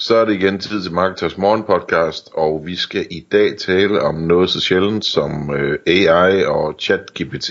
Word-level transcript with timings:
Så 0.00 0.16
er 0.16 0.24
det 0.24 0.34
igen 0.34 0.58
tid 0.58 0.82
til 0.82 0.92
Marketers 0.92 1.38
Morgen 1.38 1.62
podcast, 1.62 2.30
og 2.34 2.62
vi 2.66 2.76
skal 2.76 3.06
i 3.10 3.26
dag 3.32 3.56
tale 3.56 4.00
om 4.00 4.14
noget 4.14 4.50
så 4.50 4.60
sjældent 4.60 5.04
som 5.04 5.54
øh, 5.54 5.78
AI 5.86 6.44
og 6.44 6.74
ChatGPT. 6.80 7.50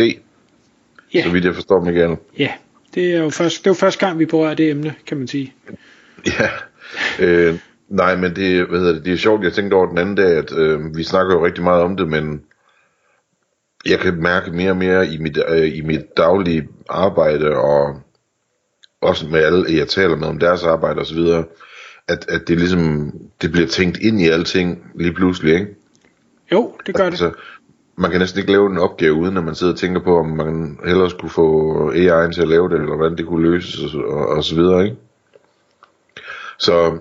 Ja. 1.13 1.23
Så 1.23 1.29
vidt 1.29 1.45
jeg 1.45 1.55
forstår, 1.55 1.83
Michael. 1.83 2.17
Ja, 2.37 2.53
det 2.95 3.15
er 3.15 3.23
jo 3.23 3.29
først, 3.29 3.57
det 3.57 3.67
er 3.67 3.71
jo 3.71 3.75
første 3.75 4.05
gang, 4.05 4.19
vi 4.19 4.25
berører 4.25 4.53
det 4.53 4.69
emne, 4.69 4.95
kan 5.07 5.17
man 5.17 5.27
sige. 5.27 5.53
Ja. 6.39 6.49
Øh, 7.19 7.59
nej, 7.89 8.15
men 8.15 8.35
det, 8.35 8.67
hvad 8.67 8.79
hedder 8.79 8.93
det, 8.93 9.05
det 9.05 9.13
er 9.13 9.17
sjovt, 9.17 9.43
jeg 9.43 9.53
tænkte 9.53 9.75
over 9.75 9.85
den 9.85 9.97
anden 9.97 10.15
dag, 10.15 10.37
at 10.37 10.57
øh, 10.57 10.95
vi 10.95 11.03
snakker 11.03 11.35
jo 11.35 11.45
rigtig 11.45 11.63
meget 11.63 11.83
om 11.83 11.97
det, 11.97 12.07
men 12.07 12.43
jeg 13.85 13.99
kan 13.99 14.15
mærke 14.21 14.51
mere 14.51 14.71
og 14.71 14.77
mere 14.77 15.07
i 15.07 15.17
mit, 15.17 15.37
øh, 15.49 15.77
i 15.77 15.81
mit 15.81 16.17
daglige 16.17 16.67
arbejde, 16.89 17.49
og 17.49 18.01
også 19.01 19.27
med 19.27 19.39
alle, 19.43 19.77
jeg 19.77 19.87
taler 19.87 20.15
med 20.15 20.27
om 20.27 20.39
deres 20.39 20.63
arbejde 20.63 21.01
osv., 21.01 21.19
at, 22.07 22.25
at 22.29 22.47
det 22.47 22.57
ligesom, 22.57 23.11
det 23.41 23.51
bliver 23.51 23.67
tænkt 23.67 23.97
ind 23.97 24.21
i 24.21 24.27
alting 24.27 24.91
lige 24.95 25.13
pludselig, 25.13 25.53
ikke? 25.53 25.75
Jo, 26.51 26.73
det 26.85 26.95
gør 26.95 27.03
det. 27.03 27.11
Altså, 27.11 27.31
man 27.95 28.11
kan 28.11 28.19
næsten 28.19 28.39
ikke 28.39 28.51
lave 28.51 28.71
en 28.71 28.77
opgave, 28.77 29.13
uden 29.13 29.37
at 29.37 29.43
man 29.43 29.55
sidder 29.55 29.73
og 29.73 29.79
tænker 29.79 30.01
på, 30.01 30.17
om 30.17 30.25
man 30.25 30.79
hellere 30.85 31.09
skulle 31.09 31.33
få 31.33 31.91
AI'en 31.91 32.31
til 32.31 32.41
at 32.41 32.47
lave 32.47 32.69
det, 32.69 32.75
eller 32.75 32.95
hvordan 32.95 33.17
det 33.17 33.25
kunne 33.25 33.51
løses, 33.51 33.93
og, 33.93 34.03
og, 34.03 34.27
og 34.27 34.43
så 34.43 34.55
videre, 34.55 34.83
ikke? 34.83 34.97
Så, 36.59 36.97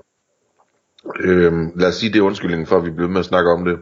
øhm, 1.21 1.73
lad 1.77 1.89
os 1.89 1.95
sige, 1.95 2.13
det 2.13 2.19
er 2.19 2.23
undskyldningen 2.23 2.67
for, 2.67 2.77
at 2.77 2.85
vi 2.85 2.91
bliver 2.91 3.11
med 3.11 3.21
at 3.21 3.25
snakke 3.25 3.51
om 3.51 3.65
det. 3.65 3.79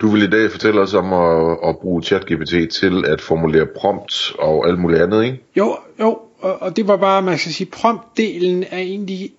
Du 0.00 0.08
vil 0.08 0.22
i 0.22 0.30
dag 0.30 0.50
fortælle 0.50 0.80
os 0.80 0.94
om 0.94 1.12
at, 1.12 1.58
at 1.68 1.78
bruge 1.78 2.02
ChatGPT 2.02 2.72
til 2.72 3.04
at 3.06 3.20
formulere 3.20 3.66
prompt 3.76 4.32
og 4.38 4.68
alt 4.68 4.78
muligt 4.78 5.02
andet, 5.02 5.24
ikke? 5.24 5.44
Jo, 5.56 5.76
jo, 6.00 6.18
og, 6.40 6.62
og 6.62 6.76
det 6.76 6.88
var 6.88 6.96
bare, 6.96 7.22
man 7.22 7.38
skal 7.38 7.52
sige, 7.52 7.70
promptdelen 7.70 8.64
er 8.70 8.78
egentlig 8.78 9.30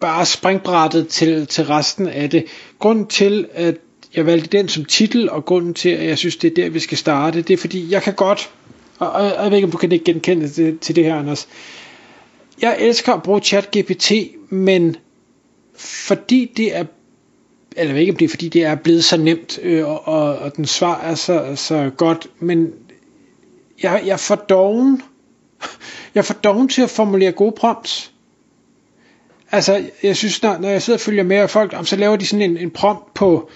bare 0.00 0.26
springbrættet 0.26 1.08
til, 1.08 1.46
til 1.46 1.64
resten 1.64 2.08
af 2.08 2.30
det. 2.30 2.44
Grunden 2.78 3.06
til, 3.06 3.48
at 3.52 3.76
jeg 4.14 4.26
valgte 4.26 4.58
den 4.58 4.68
som 4.68 4.84
titel, 4.84 5.30
og 5.30 5.44
grunden 5.44 5.74
til, 5.74 5.88
at 5.88 6.06
jeg 6.06 6.18
synes, 6.18 6.36
det 6.36 6.50
er 6.50 6.54
der, 6.54 6.68
vi 6.68 6.78
skal 6.78 6.98
starte, 6.98 7.42
det 7.42 7.54
er 7.54 7.58
fordi, 7.58 7.92
jeg 7.92 8.02
kan 8.02 8.14
godt, 8.14 8.50
og, 8.98 9.10
og 9.10 9.24
jeg 9.24 9.50
ved 9.50 9.56
ikke, 9.56 9.66
om 9.66 9.72
du 9.72 9.78
kan 9.78 9.92
ikke 9.92 10.04
genkende 10.04 10.48
det, 10.48 10.80
til 10.80 10.96
det 10.96 11.04
her, 11.04 11.16
Anders. 11.16 11.48
Jeg 12.62 12.76
elsker 12.80 13.12
at 13.12 13.22
bruge 13.22 13.40
ChatGPT, 13.40 14.12
men 14.50 14.96
fordi 15.74 16.52
det 16.56 16.76
er 16.76 16.84
eller 17.76 17.88
jeg 17.88 17.94
ved 17.94 18.00
ikke 18.00 18.12
om 18.12 18.16
det 18.16 18.24
er 18.24 18.28
fordi 18.28 18.48
det 18.48 18.64
er 18.64 18.74
blevet 18.74 19.04
så 19.04 19.16
nemt 19.16 19.58
øh, 19.62 19.88
og, 19.88 20.08
og, 20.08 20.38
og 20.38 20.56
den 20.56 20.66
svar 20.66 21.00
er 21.00 21.14
så, 21.14 21.52
så 21.56 21.90
godt 21.96 22.26
men 22.40 22.72
jeg, 23.82 24.02
jeg 24.06 24.12
er 24.12 24.16
for 24.16 24.34
doven 24.34 25.02
jeg 26.14 26.20
er 26.20 26.24
for 26.24 26.34
doven 26.34 26.68
til 26.68 26.82
at 26.82 26.90
formulere 26.90 27.32
gode 27.32 27.52
prompts 27.52 28.09
altså 29.52 29.84
jeg 30.02 30.16
synes 30.16 30.42
når, 30.42 30.58
når 30.58 30.68
jeg 30.68 30.82
sidder 30.82 30.96
og 30.96 31.00
følger 31.00 31.22
med 31.22 31.42
og 31.42 31.50
folk 31.50 31.74
så 31.84 31.96
laver 31.96 32.16
de 32.16 32.26
sådan 32.26 32.50
en, 32.50 32.56
en 32.56 32.70
prompt 32.70 33.14
på 33.14 33.50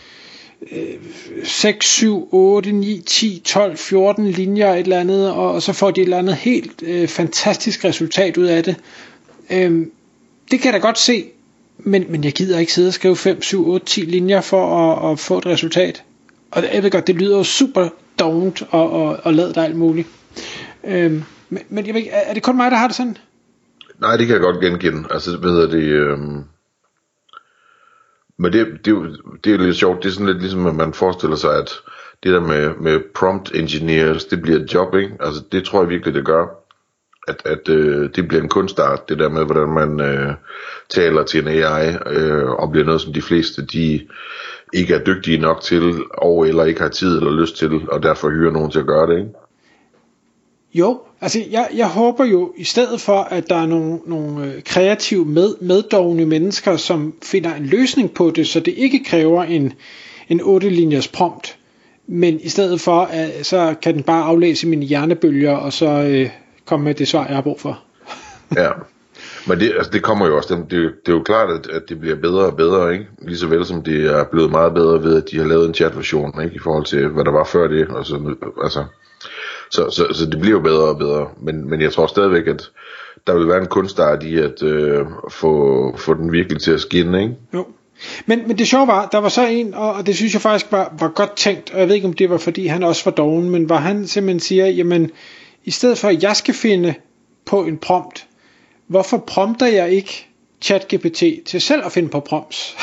øh, 0.72 0.94
6, 1.44 1.86
7, 1.86 2.28
8, 2.32 2.72
9, 2.72 3.02
10, 3.06 3.42
12, 3.44 3.76
14 3.76 4.30
linjer 4.30 4.72
et 4.74 4.78
eller 4.78 5.00
andet 5.00 5.30
og, 5.30 5.52
og 5.52 5.62
så 5.62 5.72
får 5.72 5.90
de 5.90 6.00
et 6.00 6.04
eller 6.04 6.18
andet 6.18 6.34
helt 6.34 6.82
øh, 6.82 7.08
fantastisk 7.08 7.84
resultat 7.84 8.36
ud 8.36 8.46
af 8.46 8.64
det 8.64 8.76
øh, 9.50 9.86
det 10.50 10.60
kan 10.60 10.64
jeg 10.64 10.72
da 10.72 10.86
godt 10.86 10.98
se 10.98 11.24
men, 11.78 12.04
men 12.08 12.24
jeg 12.24 12.32
gider 12.32 12.58
ikke 12.58 12.72
sidde 12.72 12.88
og 12.88 12.94
skrive 12.94 13.16
5, 13.16 13.42
7, 13.42 13.68
8, 13.68 13.86
10 13.86 14.00
linjer 14.00 14.40
for 14.40 14.76
at, 14.76 15.12
at 15.12 15.18
få 15.18 15.38
et 15.38 15.46
resultat. 15.46 16.02
Og 16.50 16.62
jeg 16.74 16.82
ved 16.82 16.90
godt, 16.90 17.06
det 17.06 17.14
lyder 17.14 17.36
jo 17.36 17.44
super 17.44 17.88
dovent 18.18 18.62
og, 18.70 18.90
og, 18.90 19.18
og 19.22 19.34
lavet 19.34 19.56
alt 19.56 19.76
muligt. 19.76 20.08
Øhm, 20.84 21.22
men, 21.48 21.62
men 21.68 21.86
jeg 21.86 21.94
ved 21.94 22.00
ikke, 22.00 22.12
er 22.12 22.34
det 22.34 22.42
kun 22.42 22.56
mig, 22.56 22.70
der 22.70 22.76
har 22.76 22.86
det 22.86 22.96
sådan? 22.96 23.16
Nej, 24.04 24.16
det 24.16 24.26
kan 24.26 24.34
jeg 24.34 24.42
godt 24.42 24.60
genkende. 24.60 25.08
Altså, 25.10 25.36
hvad 25.36 25.50
hedder 25.50 25.70
det... 25.70 25.84
Øhm... 25.84 26.44
Men 28.38 28.52
det, 28.52 28.66
det, 28.84 29.20
det 29.44 29.54
er 29.54 29.58
lidt 29.58 29.76
sjovt. 29.76 30.02
Det 30.02 30.08
er 30.08 30.12
sådan 30.12 30.26
lidt 30.26 30.40
ligesom, 30.40 30.66
at 30.66 30.74
man 30.74 30.92
forestiller 30.94 31.36
sig, 31.36 31.58
at 31.58 31.70
det 32.22 32.32
der 32.32 32.40
med, 32.40 32.74
med 32.80 33.00
prompt 33.14 33.54
engineers, 33.54 34.24
det 34.24 34.42
bliver 34.42 34.58
et 34.58 34.74
job, 34.74 34.94
ikke? 34.94 35.16
Altså, 35.20 35.42
det 35.52 35.64
tror 35.64 35.80
jeg 35.80 35.88
virkelig, 35.88 36.14
det 36.14 36.26
gør 36.26 36.64
at, 37.28 37.42
at 37.44 37.68
øh, 37.68 38.10
det 38.16 38.28
bliver 38.28 38.42
en 38.42 38.48
kunstart, 38.48 39.08
det 39.08 39.18
der 39.18 39.28
med, 39.28 39.44
hvordan 39.44 39.68
man 39.68 40.00
øh, 40.00 40.34
taler 40.88 41.22
til 41.22 41.40
en 41.40 41.48
AI, 41.48 41.96
øh, 42.06 42.50
og 42.50 42.70
bliver 42.70 42.86
noget, 42.86 43.00
som 43.00 43.12
de 43.12 43.22
fleste, 43.22 43.66
de 43.66 44.00
ikke 44.72 44.94
er 44.94 45.04
dygtige 45.04 45.38
nok 45.38 45.60
til, 45.60 46.02
og 46.10 46.48
eller 46.48 46.64
ikke 46.64 46.80
har 46.80 46.88
tid 46.88 47.16
eller 47.16 47.40
lyst 47.40 47.56
til, 47.56 47.88
og 47.88 48.02
derfor 48.02 48.30
hyrer 48.30 48.52
nogen 48.52 48.70
til 48.70 48.78
at 48.78 48.86
gøre 48.86 49.06
det, 49.06 49.18
ikke? 49.18 49.30
Jo, 50.74 51.00
altså 51.20 51.44
jeg, 51.50 51.68
jeg 51.74 51.88
håber 51.88 52.24
jo, 52.24 52.52
i 52.56 52.64
stedet 52.64 53.00
for, 53.00 53.20
at 53.20 53.48
der 53.48 53.56
er 53.56 53.66
nogle, 53.66 53.98
nogle 54.06 54.46
øh, 54.46 54.62
kreative 54.62 55.24
med, 55.24 55.54
meddovne 55.60 56.26
mennesker, 56.26 56.76
som 56.76 57.14
finder 57.22 57.54
en 57.54 57.66
løsning 57.66 58.14
på 58.14 58.32
det, 58.36 58.46
så 58.46 58.60
det 58.60 58.74
ikke 58.76 59.04
kræver 59.04 59.44
en, 59.44 59.72
en 60.28 60.40
8-linjers 60.40 61.10
prompt, 61.12 61.58
men 62.06 62.40
i 62.40 62.48
stedet 62.48 62.80
for, 62.80 63.00
at, 63.00 63.46
så 63.46 63.74
kan 63.82 63.94
den 63.94 64.02
bare 64.02 64.24
aflæse 64.24 64.66
mine 64.66 64.86
hjernebølger, 64.86 65.52
og 65.52 65.72
så 65.72 65.86
øh, 65.86 66.30
komme 66.66 66.84
med 66.84 66.94
det 66.94 67.08
svar, 67.08 67.26
jeg 67.26 67.34
har 67.34 67.42
brug 67.42 67.60
for. 67.60 67.82
ja, 68.56 68.70
men 69.46 69.60
det, 69.60 69.72
altså, 69.76 69.90
det 69.90 70.02
kommer 70.02 70.26
jo 70.26 70.36
også, 70.36 70.54
det, 70.54 70.70
det, 70.70 70.92
det 71.06 71.12
er 71.12 71.16
jo 71.16 71.22
klart, 71.22 71.50
at, 71.50 71.66
at 71.66 71.82
det 71.88 72.00
bliver 72.00 72.16
bedre 72.16 72.46
og 72.46 72.56
bedre, 72.56 72.92
ikke? 72.92 73.06
Lige 73.22 73.38
så 73.38 73.46
vel 73.46 73.66
som 73.66 73.82
det 73.82 74.06
er 74.06 74.24
blevet 74.24 74.50
meget 74.50 74.74
bedre 74.74 75.02
ved, 75.02 75.22
at 75.22 75.30
de 75.30 75.38
har 75.38 75.46
lavet 75.46 75.68
en 75.68 75.74
chat-version, 75.74 76.42
ikke? 76.42 76.56
I 76.56 76.58
forhold 76.58 76.84
til, 76.84 77.08
hvad 77.08 77.24
der 77.24 77.32
var 77.32 77.44
før 77.44 77.68
det, 77.68 77.88
og 77.88 78.06
så, 78.06 78.34
altså, 78.62 78.84
så, 79.74 79.90
så, 79.90 80.06
så 80.12 80.26
det 80.26 80.40
bliver 80.40 80.56
jo 80.56 80.60
bedre 80.60 80.88
og 80.88 80.98
bedre, 80.98 81.28
men, 81.40 81.70
men 81.70 81.80
jeg 81.80 81.92
tror 81.92 82.06
stadigvæk, 82.06 82.46
at 82.46 82.70
der 83.26 83.34
vil 83.34 83.48
være 83.48 83.60
en 83.60 83.66
kunstart 83.66 84.22
i 84.22 84.38
at 84.38 84.62
øh, 84.62 85.06
få, 85.30 85.94
få 85.96 86.14
den 86.14 86.32
virkelig 86.32 86.62
til 86.62 86.70
at 86.70 86.80
skinne, 86.80 87.22
ikke? 87.22 87.34
Jo. 87.54 87.66
Men, 88.26 88.48
men 88.48 88.58
det 88.58 88.68
sjove 88.68 88.86
var, 88.86 89.08
der 89.12 89.18
var 89.18 89.28
så 89.28 89.46
en, 89.46 89.74
og 89.74 90.06
det 90.06 90.16
synes 90.16 90.32
jeg 90.32 90.42
faktisk 90.42 90.72
var, 90.72 90.94
var 90.98 91.08
godt 91.08 91.36
tænkt, 91.36 91.70
og 91.70 91.80
jeg 91.80 91.88
ved 91.88 91.94
ikke 91.94 92.06
om 92.06 92.12
det 92.12 92.30
var 92.30 92.38
fordi 92.38 92.66
han 92.66 92.82
også 92.82 93.04
var 93.04 93.12
doven, 93.12 93.50
men 93.50 93.68
var 93.68 93.76
han 93.76 94.06
simpelthen 94.06 94.40
siger, 94.40 94.66
jamen 94.66 95.10
i 95.64 95.70
stedet 95.70 95.98
for 95.98 96.08
at 96.08 96.22
jeg 96.22 96.36
skal 96.36 96.54
finde 96.54 96.94
på 97.46 97.64
en 97.64 97.78
prompt, 97.78 98.26
hvorfor 98.86 99.18
prompter 99.18 99.66
jeg 99.66 99.90
ikke 99.90 100.26
ChatGPT 100.60 101.22
til 101.46 101.60
selv 101.60 101.82
at 101.84 101.92
finde 101.92 102.08
på 102.08 102.20
prompts? 102.20 102.76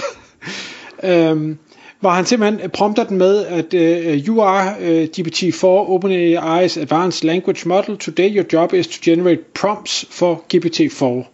øhm, 1.04 1.58
hvor 2.02 2.10
han 2.10 2.26
simpelthen 2.26 2.70
prompter 2.70 3.04
den 3.04 3.18
med, 3.18 3.46
at 3.46 3.74
uh, 3.74 4.28
you 4.28 4.42
are 4.42 4.76
øh, 4.80 5.02
uh, 5.02 5.08
GPT-4 5.18 5.66
OpenAI's 5.66 6.82
Advanced 6.82 7.28
Language 7.28 7.68
Model. 7.68 7.98
Today 7.98 8.36
your 8.36 8.46
job 8.54 8.74
is 8.74 8.88
to 8.88 8.98
generate 9.02 9.42
prompts 9.54 10.06
for 10.10 10.44
GPT-4. 10.54 11.28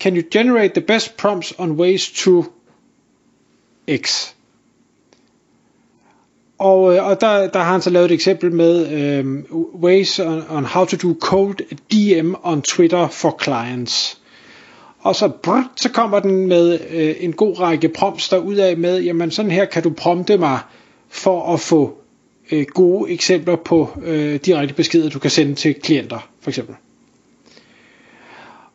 Can 0.00 0.16
you 0.16 0.22
generate 0.30 0.74
the 0.74 0.80
best 0.80 1.16
prompts 1.16 1.54
on 1.58 1.72
ways 1.72 2.10
to 2.10 2.44
X? 3.96 4.32
Og, 6.58 6.94
øh, 6.96 7.06
og 7.06 7.20
der, 7.20 7.48
der 7.48 7.58
har 7.58 7.72
han 7.72 7.82
så 7.82 7.90
lavet 7.90 8.04
et 8.04 8.14
eksempel 8.14 8.52
med 8.52 9.20
um, 9.20 9.46
ways 9.82 10.20
on, 10.20 10.42
on 10.50 10.64
how 10.64 10.84
to 10.84 10.96
do 10.96 11.14
cold 11.20 11.56
DM 11.92 12.34
on 12.42 12.62
Twitter 12.62 13.08
for 13.08 13.38
clients. 13.42 14.21
Og 15.02 15.16
så, 15.16 15.28
brrr, 15.28 15.72
så 15.76 15.88
kommer 15.88 16.20
den 16.20 16.46
med 16.46 16.78
øh, 16.90 17.14
en 17.20 17.32
god 17.32 17.60
række 17.60 17.88
prompts 17.88 18.28
der 18.28 18.38
ud 18.38 18.54
af 18.54 18.76
med, 18.76 19.02
jamen 19.02 19.30
sådan 19.30 19.50
her 19.50 19.64
kan 19.64 19.82
du 19.82 19.90
prompte 19.90 20.38
mig 20.38 20.58
for 21.08 21.54
at 21.54 21.60
få 21.60 21.98
øh, 22.52 22.66
gode 22.74 23.12
eksempler 23.12 23.56
på 23.56 23.88
øh, 24.04 24.34
direkte 24.34 24.74
beskeder, 24.74 25.10
du 25.10 25.18
kan 25.18 25.30
sende 25.30 25.54
til 25.54 25.74
klienter, 25.74 26.28
for 26.40 26.50
eksempel. 26.50 26.74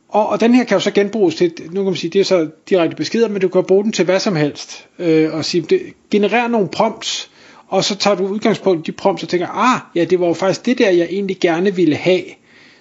Og, 0.10 0.30
og 0.30 0.40
den 0.40 0.54
her 0.54 0.64
kan 0.64 0.76
jo 0.76 0.80
så 0.80 0.92
genbruges 0.92 1.36
til, 1.36 1.54
nu 1.72 1.74
kan 1.74 1.86
man 1.86 1.96
sige, 1.96 2.12
det 2.12 2.22
er 2.22 2.26
så 2.26 2.50
direkte 2.70 2.96
beskeder, 2.96 3.28
men 3.28 3.42
du 3.42 3.48
kan 3.48 3.64
bruge 3.64 3.84
den 3.84 3.92
til 3.92 4.06
hvad 4.06 4.20
som 4.20 4.36
helst. 4.36 4.88
Øh, 5.00 5.34
og 5.34 5.46
sige, 5.46 5.62
det, 5.62 5.82
generer 6.12 6.48
nogle 6.48 6.68
prompts, 6.68 7.30
og 7.68 7.84
så 7.84 7.96
tager 7.96 8.16
du 8.16 8.28
udgangspunkt 8.28 8.88
i 8.88 8.92
de 8.92 8.98
prompts 8.98 9.24
og 9.24 9.30
tænker, 9.30 9.48
ah, 9.48 9.80
ja, 9.96 10.04
det 10.04 10.20
var 10.20 10.28
jo 10.28 10.34
faktisk 10.34 10.66
det 10.66 10.78
der, 10.78 10.90
jeg 10.90 11.08
egentlig 11.10 11.38
gerne 11.40 11.76
ville 11.76 11.96
have. 11.96 12.24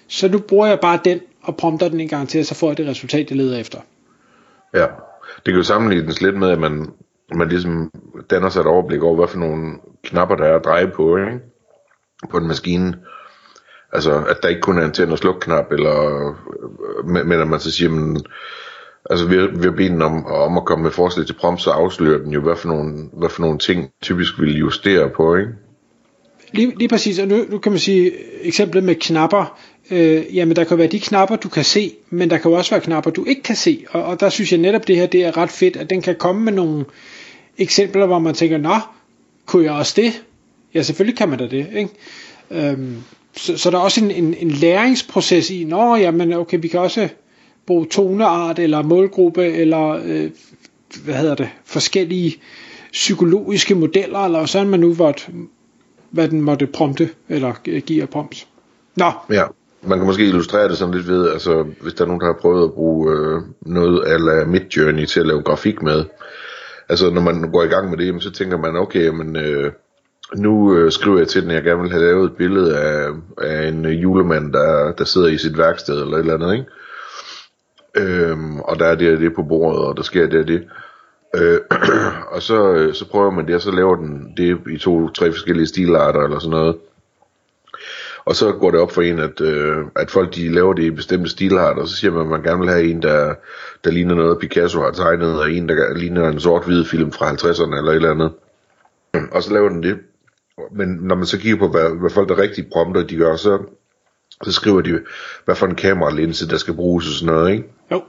Så 0.07 0.27
nu 0.27 0.39
bruger 0.39 0.67
jeg 0.67 0.79
bare 0.79 0.99
den 1.05 1.19
og 1.47 1.57
prompter 1.57 1.89
den 1.89 1.99
en 1.99 2.07
gang 2.07 2.29
til, 2.29 2.39
og 2.39 2.45
så 2.45 2.55
får 2.55 2.67
jeg 2.67 2.77
det 2.77 2.87
resultat, 2.87 3.29
jeg 3.29 3.37
leder 3.37 3.59
efter. 3.59 3.79
Ja, 4.73 4.85
det 5.35 5.45
kan 5.45 5.55
jo 5.55 5.63
sammenlignes 5.63 6.21
lidt 6.21 6.37
med, 6.37 6.49
at 6.49 6.59
man, 6.59 6.93
man 7.35 7.49
ligesom 7.49 7.91
danner 8.29 8.49
sig 8.49 8.61
et 8.61 8.67
overblik 8.67 9.03
over, 9.03 9.15
hvad 9.15 9.27
for 9.27 9.39
nogle 9.39 9.73
knapper, 10.03 10.35
der 10.35 10.45
er 10.45 10.55
at 10.55 10.65
dreje 10.65 10.87
på, 10.87 11.17
ikke? 11.17 11.39
på 12.29 12.37
en 12.37 12.47
maskine. 12.47 12.97
Altså, 13.93 14.23
at 14.29 14.37
der 14.41 14.49
ikke 14.49 14.61
kun 14.61 14.77
er 14.77 14.85
en 14.85 14.91
tænd- 14.91 15.11
og 15.11 15.17
sluk-knap, 15.17 15.71
eller, 15.71 15.95
men 17.03 17.41
at 17.41 17.47
man 17.47 17.59
så 17.59 17.71
siger, 17.71 17.89
man, 17.89 18.21
Altså 19.09 19.27
ved, 19.27 19.49
ved 19.59 19.69
at 19.69 19.75
bede 19.75 19.89
den 19.89 20.01
om, 20.01 20.25
om 20.25 20.57
at 20.57 20.65
komme 20.65 20.83
med 20.83 20.91
forslag 20.91 21.25
til 21.25 21.33
prompt, 21.33 21.61
så 21.61 21.71
afslører 21.71 22.23
den 22.23 22.31
jo, 22.31 22.41
hvad 22.41 22.55
for 22.55 22.67
nogle, 22.67 23.09
hvad 23.13 23.29
for 23.29 23.41
nogle 23.41 23.57
ting 23.57 23.91
typisk 24.01 24.39
vil 24.39 24.57
justere 24.57 25.09
på, 25.09 25.35
ikke? 25.35 25.51
Lige, 26.51 26.73
lige 26.77 26.87
præcis, 26.87 27.19
og 27.19 27.27
nu, 27.27 27.45
nu 27.49 27.57
kan 27.57 27.71
man 27.71 27.79
sige 27.79 28.11
eksemplet 28.41 28.83
med 28.83 28.95
knapper, 28.95 29.59
øh, 29.91 30.35
jamen 30.35 30.55
der 30.55 30.63
kan 30.63 30.77
være 30.77 30.87
de 30.87 30.99
knapper, 30.99 31.35
du 31.35 31.49
kan 31.49 31.63
se, 31.63 31.93
men 32.09 32.29
der 32.29 32.37
kan 32.37 32.51
jo 32.51 32.57
også 32.57 32.71
være 32.71 32.81
knapper, 32.81 33.11
du 33.11 33.25
ikke 33.25 33.43
kan 33.43 33.55
se, 33.55 33.85
og, 33.89 34.03
og 34.03 34.19
der 34.19 34.29
synes 34.29 34.51
jeg 34.51 34.59
netop 34.59 34.87
det 34.87 34.95
her, 34.95 35.05
det 35.05 35.25
er 35.25 35.37
ret 35.37 35.49
fedt, 35.49 35.77
at 35.77 35.89
den 35.89 36.01
kan 36.01 36.15
komme 36.15 36.43
med 36.43 36.53
nogle 36.53 36.85
eksempler, 37.57 38.05
hvor 38.05 38.19
man 38.19 38.33
tænker, 38.33 38.57
nå, 38.57 38.75
kunne 39.45 39.63
jeg 39.63 39.73
også 39.73 39.93
det? 39.95 40.23
Ja, 40.73 40.81
selvfølgelig 40.81 41.17
kan 41.17 41.29
man 41.29 41.39
da 41.39 41.47
det, 41.47 41.67
ikke? 41.75 41.89
Øhm, 42.51 42.95
så, 43.35 43.57
så 43.57 43.71
der 43.71 43.77
er 43.77 43.81
også 43.81 44.03
en, 44.03 44.11
en, 44.11 44.35
en 44.39 44.51
læringsproces 44.51 45.49
i, 45.49 45.63
nå, 45.63 45.95
jamen 45.95 46.33
okay, 46.33 46.57
vi 46.61 46.67
kan 46.67 46.79
også 46.79 47.09
bruge 47.65 47.85
toneart, 47.85 48.59
eller 48.59 48.81
målgruppe, 48.81 49.45
eller 49.45 49.99
øh, 50.05 50.29
hvad 51.03 51.15
hedder 51.15 51.35
det, 51.35 51.49
forskellige 51.65 52.35
psykologiske 52.91 53.75
modeller, 53.75 54.19
eller 54.19 54.45
sådan 54.45 54.67
man 54.67 54.79
nu 54.79 54.93
hvor 54.93 55.15
hvad 56.11 56.27
den 56.27 56.41
måtte 56.41 56.67
prompte, 56.67 57.09
eller 57.29 57.53
give 57.85 58.01
af 58.01 58.09
prompt. 58.09 58.47
Nå. 58.95 59.11
Ja, 59.29 59.43
man 59.81 59.97
kan 59.97 60.07
måske 60.07 60.27
illustrere 60.27 60.69
det 60.69 60.77
sådan 60.77 60.93
lidt 60.93 61.07
ved, 61.07 61.29
altså 61.29 61.65
hvis 61.81 61.93
der 61.93 62.03
er 62.03 62.07
nogen, 62.07 62.21
der 62.21 62.27
har 62.27 62.37
prøvet 62.41 62.63
at 62.63 62.73
bruge 62.73 63.11
øh, 63.11 63.41
noget 63.61 64.03
af 64.03 64.47
Midjourney 64.47 65.05
til 65.05 65.19
at 65.19 65.27
lave 65.27 65.41
grafik 65.41 65.81
med, 65.81 66.05
altså 66.89 67.09
når 67.09 67.21
man 67.21 67.51
går 67.51 67.63
i 67.63 67.67
gang 67.67 67.89
med 67.89 67.97
det, 67.97 68.23
så 68.23 68.31
tænker 68.31 68.57
man, 68.57 68.75
okay, 68.75 69.07
men 69.07 69.35
øh, 69.35 69.71
nu 70.35 70.75
øh, 70.75 70.91
skriver 70.91 71.17
jeg 71.17 71.27
til 71.27 71.41
den, 71.41 71.49
at 71.49 71.55
jeg 71.55 71.63
gerne 71.63 71.81
vil 71.81 71.91
have 71.91 72.03
lavet 72.03 72.25
et 72.25 72.37
billede 72.37 72.79
af, 72.79 73.09
af 73.37 73.67
en 73.67 73.85
øh, 73.85 74.01
julemand, 74.01 74.53
der, 74.53 74.91
der 74.91 75.03
sidder 75.03 75.27
i 75.27 75.37
sit 75.37 75.57
værksted 75.57 76.01
eller 76.01 76.17
et 76.17 76.19
eller 76.19 76.33
andet, 76.33 76.53
ikke? 76.53 76.65
Øhm, 77.95 78.59
og 78.59 78.79
der 78.79 78.85
er 78.85 78.95
det 78.95 79.13
og 79.13 79.19
det 79.19 79.35
på 79.35 79.43
bordet, 79.43 79.85
og 79.85 79.97
der 79.97 80.03
sker 80.03 80.27
det 80.27 80.39
og 80.39 80.47
det. 80.47 80.63
Øh, 81.35 81.59
og 82.35 82.41
så, 82.41 82.73
øh, 82.73 82.93
så 82.93 83.09
prøver 83.09 83.31
man 83.31 83.47
det, 83.47 83.55
og 83.55 83.61
så 83.61 83.71
laver 83.71 83.95
den 83.95 84.33
det 84.37 84.59
i 84.69 84.77
to-tre 84.77 85.31
forskellige 85.31 85.67
stilarter 85.67 86.21
eller 86.21 86.39
sådan 86.39 86.57
noget. 86.57 86.75
Og 88.25 88.35
så 88.35 88.51
går 88.51 88.71
det 88.71 88.79
op 88.79 88.91
for 88.91 89.01
en, 89.01 89.19
at, 89.19 89.41
øh, 89.41 89.77
at 89.95 90.11
folk 90.11 90.35
de 90.35 90.53
laver 90.53 90.73
det 90.73 90.83
i 90.83 90.91
bestemte 90.91 91.29
stilarter, 91.29 91.81
og 91.81 91.87
så 91.87 91.95
siger 91.95 92.11
man, 92.11 92.21
at 92.21 92.27
man 92.27 92.43
gerne 92.43 92.59
vil 92.59 92.69
have 92.69 92.89
en, 92.89 93.01
der, 93.01 93.35
der 93.83 93.91
ligner 93.91 94.15
noget, 94.15 94.39
Picasso 94.39 94.81
har 94.81 94.91
tegnet, 94.91 95.39
og 95.39 95.51
en, 95.51 95.69
der 95.69 95.93
ligner 95.93 96.29
en 96.29 96.39
sort-hvid 96.39 96.85
film 96.85 97.11
fra 97.11 97.31
50'erne 97.31 97.77
eller 97.77 97.91
et 97.91 97.95
eller 97.95 98.11
andet. 98.11 98.31
Og 99.35 99.43
så 99.43 99.53
laver 99.53 99.69
den 99.69 99.83
det. 99.83 99.97
Men 100.71 100.89
når 100.89 101.15
man 101.15 101.25
så 101.25 101.39
kigger 101.39 101.57
på, 101.59 101.67
hvad, 101.67 101.99
hvad 101.99 102.09
folk 102.09 102.29
der 102.29 102.37
rigtig 102.37 102.67
prompter, 102.71 103.03
de 103.03 103.17
gør, 103.17 103.35
så, 103.35 103.59
så 104.43 104.51
skriver 104.51 104.81
de, 104.81 104.99
hvad 105.45 105.55
for 105.55 105.65
en 105.65 105.75
kameralinse, 105.75 106.49
der 106.49 106.57
skal 106.57 106.73
bruges 106.73 107.07
og 107.07 107.13
sådan 107.13 107.35
noget, 107.35 107.51
ikke? 107.51 107.69
Jo. 107.91 108.03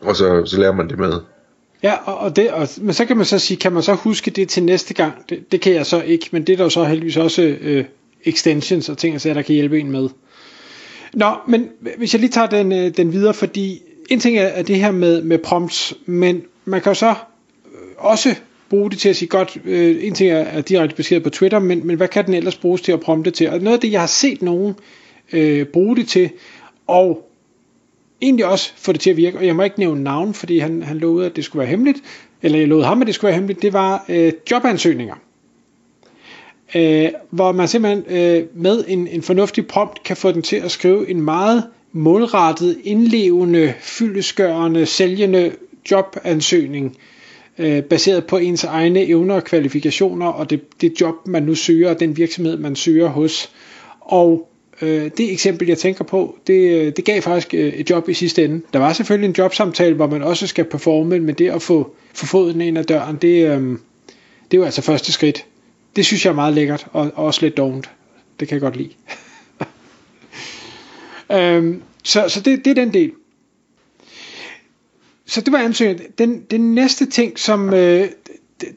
Og 0.00 0.16
så, 0.16 0.46
så 0.46 0.60
lærer 0.60 0.72
man 0.72 0.88
det 0.88 0.98
med. 0.98 1.12
Ja, 1.82 1.94
og, 2.04 2.18
og 2.18 2.36
det, 2.36 2.50
og, 2.50 2.68
men 2.80 2.94
så 2.94 3.04
kan 3.04 3.16
man 3.16 3.26
så 3.26 3.38
sige, 3.38 3.56
kan 3.56 3.72
man 3.72 3.82
så 3.82 3.94
huske 3.94 4.30
det 4.30 4.48
til 4.48 4.62
næste 4.62 4.94
gang? 4.94 5.12
Det, 5.28 5.52
det 5.52 5.60
kan 5.60 5.74
jeg 5.74 5.86
så 5.86 6.02
ikke, 6.02 6.28
men 6.32 6.46
det 6.46 6.52
er 6.52 6.56
der 6.56 6.64
jo 6.64 6.70
så 6.70 6.84
heldigvis 6.84 7.16
også 7.16 7.42
øh, 7.42 7.84
extensions 8.24 8.88
og 8.88 8.98
ting, 8.98 9.22
der 9.22 9.42
kan 9.42 9.54
hjælpe 9.54 9.80
en 9.80 9.90
med. 9.90 10.08
Nå, 11.12 11.34
men 11.48 11.68
hvis 11.96 12.14
jeg 12.14 12.20
lige 12.20 12.30
tager 12.30 12.46
den, 12.46 12.72
øh, 12.72 12.96
den 12.96 13.12
videre, 13.12 13.34
fordi 13.34 13.82
en 14.10 14.20
ting 14.20 14.38
er, 14.38 14.42
er 14.46 14.62
det 14.62 14.76
her 14.76 14.90
med, 14.90 15.22
med 15.22 15.38
prompts, 15.38 15.94
men 16.06 16.42
man 16.64 16.80
kan 16.80 16.90
jo 16.90 16.94
så 16.94 17.10
øh, 17.10 17.14
også 17.96 18.34
bruge 18.70 18.90
det 18.90 18.98
til 18.98 19.08
at 19.08 19.16
sige, 19.16 19.28
godt, 19.28 19.58
øh, 19.64 20.04
en 20.04 20.14
ting 20.14 20.30
er, 20.30 20.38
er 20.38 20.60
direkte 20.60 20.96
beskrevet 20.96 21.22
på 21.24 21.30
Twitter, 21.30 21.58
men, 21.58 21.86
men 21.86 21.96
hvad 21.96 22.08
kan 22.08 22.26
den 22.26 22.34
ellers 22.34 22.56
bruges 22.56 22.80
til 22.80 22.92
at 22.92 23.00
prompte 23.00 23.30
til? 23.30 23.50
Og 23.50 23.58
noget 23.58 23.76
af 23.76 23.80
det, 23.80 23.92
jeg 23.92 24.00
har 24.00 24.06
set 24.06 24.42
nogen 24.42 24.74
øh, 25.32 25.66
bruge 25.66 25.96
det 25.96 26.08
til, 26.08 26.30
og 26.86 27.31
egentlig 28.22 28.46
også 28.46 28.72
få 28.76 28.92
det 28.92 29.00
til 29.00 29.10
at 29.10 29.16
virke, 29.16 29.38
og 29.38 29.46
jeg 29.46 29.56
må 29.56 29.62
ikke 29.62 29.78
nævne 29.78 30.02
navn, 30.02 30.34
fordi 30.34 30.58
han, 30.58 30.82
han 30.82 30.98
lovede, 30.98 31.26
at 31.26 31.36
det 31.36 31.44
skulle 31.44 31.60
være 31.60 31.68
hemmeligt, 31.68 31.98
eller 32.42 32.58
jeg 32.58 32.68
lovede 32.68 32.86
ham, 32.86 33.00
at 33.00 33.06
det 33.06 33.14
skulle 33.14 33.28
være 33.28 33.34
hemmeligt, 33.34 33.62
det 33.62 33.72
var 33.72 34.04
øh, 34.08 34.32
jobansøgninger. 34.50 35.14
Øh, 36.74 37.08
hvor 37.30 37.52
man 37.52 37.68
simpelthen 37.68 38.16
øh, 38.16 38.44
med 38.54 38.84
en, 38.88 39.08
en 39.08 39.22
fornuftig 39.22 39.66
prompt 39.66 40.02
kan 40.02 40.16
få 40.16 40.32
den 40.32 40.42
til 40.42 40.56
at 40.56 40.70
skrive 40.70 41.10
en 41.10 41.20
meget 41.20 41.64
målrettet, 41.92 42.78
indlevende, 42.84 43.74
fyldesgørende, 43.80 44.86
sælgende 44.86 45.52
jobansøgning, 45.90 46.96
øh, 47.58 47.82
baseret 47.82 48.26
på 48.26 48.36
ens 48.36 48.64
egne 48.64 49.06
evner 49.06 49.34
og 49.34 49.44
kvalifikationer, 49.44 50.26
og 50.26 50.50
det, 50.50 50.80
det 50.80 51.00
job, 51.00 51.14
man 51.26 51.42
nu 51.42 51.54
søger, 51.54 51.90
og 51.90 52.00
den 52.00 52.16
virksomhed, 52.16 52.56
man 52.56 52.76
søger 52.76 53.08
hos. 53.08 53.50
Og 54.00 54.48
øh, 54.82 55.10
det 55.16 55.32
eksempel, 55.32 55.68
jeg 55.68 55.78
tænker 55.78 56.04
på, 56.04 56.38
det, 56.46 56.80
øh, 56.80 56.92
det 56.96 57.04
gav 57.04 57.22
faktisk 57.22 57.54
øh, 57.54 57.72
et 57.72 57.90
job 57.90 58.08
i 58.08 58.14
sidste 58.14 58.44
ende. 58.44 58.62
Der 58.72 58.78
var 58.78 58.92
selvfølgelig 58.92 59.28
en 59.28 59.34
jobsamtale, 59.38 59.94
hvor 59.94 60.06
man 60.06 60.22
også 60.22 60.46
skal 60.46 60.64
performe, 60.64 61.20
men 61.20 61.34
det 61.34 61.50
at 61.50 61.62
få, 61.62 61.94
få 62.14 62.26
foden 62.26 62.60
ind 62.60 62.78
ad 62.78 62.84
døren, 62.84 63.16
det, 63.16 63.48
øh, 63.48 63.78
det 64.50 64.56
er 64.56 64.58
jo 64.58 64.64
altså 64.64 64.82
første 64.82 65.12
skridt. 65.12 65.46
Det 65.96 66.06
synes 66.06 66.24
jeg 66.24 66.30
er 66.30 66.34
meget 66.34 66.54
lækkert, 66.54 66.86
og, 66.92 67.10
og 67.14 67.24
også 67.24 67.40
lidt 67.42 67.56
dovent. 67.56 67.90
Det 68.40 68.48
kan 68.48 68.54
jeg 68.54 68.60
godt 68.60 68.76
lide. 68.76 68.90
øhm, 71.56 71.82
så 72.02 72.28
så 72.28 72.40
det, 72.40 72.64
det 72.64 72.70
er 72.70 72.74
den 72.74 72.94
del. 72.94 73.12
Så 75.26 75.40
det 75.40 75.52
var 75.52 75.58
ansøgningen. 75.58 76.12
Den, 76.18 76.42
den 76.50 76.74
næste 76.74 77.06
ting, 77.06 77.38
som 77.38 77.74
øh, 77.74 78.08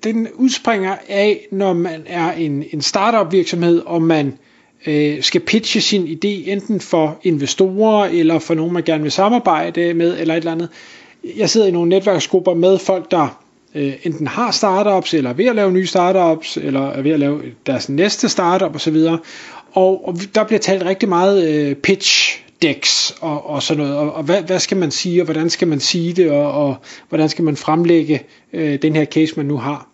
den 0.04 0.28
udspringer 0.34 0.98
af, 1.08 1.48
når 1.52 1.74
man 1.74 2.04
er 2.06 2.32
en, 2.32 2.64
en 2.72 2.82
startup 2.82 3.32
virksomhed, 3.32 3.80
og 3.80 4.02
man 4.02 4.28
øh, 4.28 4.34
Øh, 4.88 5.24
skal 5.24 5.42
pitche 5.42 5.82
sin 5.82 6.06
idé 6.08 6.52
enten 6.52 6.80
for 6.80 7.20
investorer, 7.24 8.06
eller 8.06 8.40
for 8.40 8.54
nogen, 8.54 8.74
man 8.74 8.84
gerne 8.84 9.04
vil 9.04 9.12
samarbejde 9.12 9.94
med, 9.94 10.20
eller 10.20 10.34
et 10.34 10.38
eller 10.38 10.52
andet. 10.52 10.70
Jeg 11.38 11.50
sidder 11.50 11.68
i 11.68 11.72
nogle 11.72 11.90
netværksgrupper 11.90 12.54
med 12.54 12.78
folk, 12.78 13.12
der 13.12 13.42
øh, 13.76 13.94
enten 14.04 14.28
har 14.28 14.52
startups, 14.52 15.14
eller 15.14 15.30
er 15.30 15.34
ved 15.34 15.46
at 15.46 15.56
lave 15.56 15.72
nye 15.72 15.88
startups, 15.88 16.58
eller 16.58 16.90
er 16.90 17.02
ved 17.02 17.12
at 17.12 17.20
lave 17.20 17.42
deres 17.66 17.90
næste 17.90 18.30
startup 18.30 18.76
osv. 18.76 18.98
Og, 19.74 20.08
og 20.08 20.16
der 20.36 20.44
bliver 20.44 20.60
talt 20.60 20.86
rigtig 20.86 21.10
meget 21.10 21.50
øh, 21.50 21.76
pitch 21.76 22.42
decks 22.62 23.16
og, 23.22 23.50
og 23.50 23.64
sådan 23.64 23.84
noget, 23.84 23.98
og, 23.98 24.14
og 24.14 24.24
hvad, 24.24 24.42
hvad 24.42 24.60
skal 24.60 24.78
man 24.78 24.92
sige, 24.92 25.22
og 25.22 25.26
hvordan 25.26 25.50
skal 25.50 25.68
man 25.68 25.80
sige 25.80 26.14
det, 26.14 26.32
og, 26.32 26.52
og 26.52 26.76
hvordan 27.10 27.30
skal 27.30 27.44
man 27.44 27.56
fremlægge 27.56 28.24
øh, 28.54 28.82
den 28.82 28.96
her 28.96 29.06
case, 29.06 29.34
man 29.38 29.46
nu 29.46 29.58
har. 29.58 29.88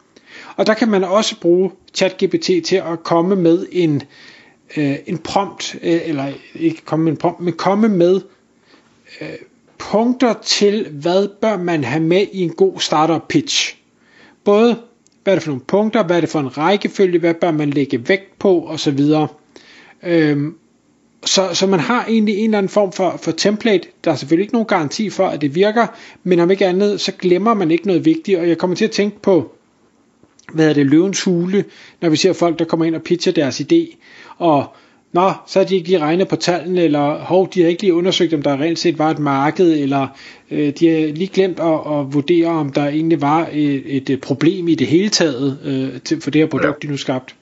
Og 0.55 0.67
der 0.67 0.73
kan 0.73 0.89
man 0.89 1.03
også 1.03 1.39
bruge 1.39 1.71
ChatGPT 1.93 2.49
til 2.65 2.75
at 2.75 3.03
komme 3.03 3.35
med 3.35 3.65
en, 3.71 4.01
øh, 4.77 4.95
en 5.05 5.17
prompt, 5.17 5.75
øh, 5.83 6.01
eller 6.05 6.33
ikke 6.55 6.81
komme 6.85 7.03
med 7.03 7.11
en 7.11 7.17
prompt, 7.17 7.39
men 7.39 7.53
komme 7.53 7.87
med 7.87 8.21
øh, 9.21 9.27
punkter 9.77 10.33
til, 10.43 10.87
hvad 10.91 11.27
bør 11.41 11.57
man 11.57 11.83
have 11.83 12.03
med 12.03 12.25
i 12.31 12.41
en 12.41 12.53
god 12.53 12.79
startup 12.79 13.27
pitch. 13.29 13.77
Både, 14.43 14.77
hvad 15.23 15.33
er 15.33 15.35
det 15.35 15.43
for 15.43 15.51
nogle 15.51 15.65
punkter, 15.67 16.03
hvad 16.03 16.17
er 16.17 16.21
det 16.21 16.29
for 16.29 16.39
en 16.39 16.57
rækkefølge, 16.57 17.19
hvad 17.19 17.33
bør 17.33 17.51
man 17.51 17.69
lægge 17.69 18.09
vægt 18.09 18.39
på, 18.39 18.67
osv. 18.67 18.99
Øhm, 20.03 20.55
så, 21.25 21.49
så 21.53 21.67
man 21.67 21.79
har 21.79 22.05
egentlig 22.05 22.37
en 22.37 22.43
eller 22.43 22.57
anden 22.57 22.69
form 22.69 22.91
for, 22.91 23.19
for 23.21 23.31
template. 23.31 23.87
Der 24.03 24.11
er 24.11 24.15
selvfølgelig 24.15 24.43
ikke 24.43 24.53
nogen 24.53 24.67
garanti 24.67 25.09
for, 25.09 25.27
at 25.27 25.41
det 25.41 25.55
virker, 25.55 25.87
men 26.23 26.39
om 26.39 26.51
ikke 26.51 26.65
andet, 26.65 27.01
så 27.01 27.11
glemmer 27.11 27.53
man 27.53 27.71
ikke 27.71 27.87
noget 27.87 28.05
vigtigt. 28.05 28.39
Og 28.39 28.49
jeg 28.49 28.57
kommer 28.57 28.75
til 28.75 28.85
at 28.85 28.91
tænke 28.91 29.19
på, 29.21 29.55
hvad 30.53 30.69
er 30.69 30.73
det, 30.73 30.85
løvens 30.85 31.23
hule, 31.23 31.65
når 32.01 32.09
vi 32.09 32.15
ser 32.15 32.33
folk, 32.33 32.59
der 32.59 32.65
kommer 32.65 32.85
ind 32.85 32.95
og 32.95 33.01
pitcher 33.01 33.33
deres 33.33 33.61
idé. 33.61 33.97
Og 34.37 34.75
Nå, 35.13 35.33
så 35.47 35.59
har 35.59 35.65
de 35.65 35.75
ikke 35.75 35.87
lige 35.87 35.99
regnet 35.99 36.27
på 36.27 36.35
tallene, 36.35 36.83
eller 36.83 37.17
hov, 37.17 37.49
de 37.53 37.61
har 37.61 37.69
ikke 37.69 37.81
lige 37.81 37.93
undersøgt, 37.93 38.33
om 38.33 38.41
der 38.41 38.61
rent 38.61 38.79
set 38.79 38.99
var 38.99 39.09
et 39.09 39.19
marked, 39.19 39.71
eller 39.71 40.07
øh, 40.51 40.73
de 40.79 40.87
har 40.87 41.13
lige 41.13 41.27
glemt 41.27 41.59
at, 41.59 41.73
at 41.73 42.13
vurdere, 42.13 42.47
om 42.47 42.71
der 42.71 42.87
egentlig 42.87 43.21
var 43.21 43.49
et, 43.51 44.11
et 44.11 44.21
problem 44.21 44.67
i 44.67 44.75
det 44.75 44.87
hele 44.87 45.09
taget 45.09 45.59
øh, 45.65 46.01
til, 46.01 46.21
for 46.21 46.31
det 46.31 46.41
her 46.41 46.47
produkt, 46.47 46.83
ja. 46.83 46.87
de 46.87 46.91
nu 46.91 46.97
skabt. 46.97 47.35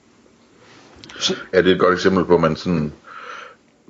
Så. 1.19 1.35
Ja, 1.53 1.61
det 1.61 1.67
er 1.69 1.73
et 1.73 1.79
godt 1.79 1.93
eksempel 1.93 2.25
på, 2.25 2.35
at 2.35 2.41
man 2.41 2.55
sådan, 2.55 2.91